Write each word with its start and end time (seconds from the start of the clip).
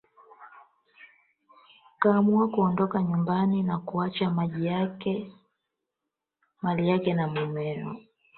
Kuamua 1.99 2.47
kuondoka 2.47 3.03
nyumbani 3.03 3.63
na 3.63 3.77
kuacha 3.77 4.29
mali 6.61 6.85
yake 6.87 7.13
na 7.13 7.27
mumeo. 7.27 7.95